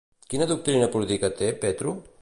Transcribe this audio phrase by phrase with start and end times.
[0.33, 1.95] Quina doctrina política té Petro?